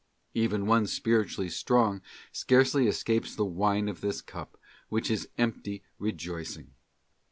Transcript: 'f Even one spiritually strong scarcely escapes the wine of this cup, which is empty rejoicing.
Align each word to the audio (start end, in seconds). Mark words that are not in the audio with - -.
'f 0.01 0.29
Even 0.35 0.65
one 0.65 0.87
spiritually 0.87 1.47
strong 1.47 2.01
scarcely 2.31 2.87
escapes 2.87 3.35
the 3.35 3.45
wine 3.45 3.87
of 3.87 4.01
this 4.01 4.19
cup, 4.19 4.57
which 4.89 5.11
is 5.11 5.29
empty 5.37 5.83
rejoicing. 5.99 6.71